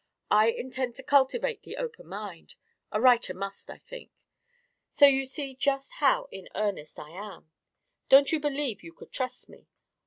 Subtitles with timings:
[0.31, 2.55] I intend to cultivate the open mind;
[2.91, 4.09] a writer must, I think.
[4.89, 7.51] So you see just how in earnest I am.
[8.09, 9.67] Don't you believe you could trust me?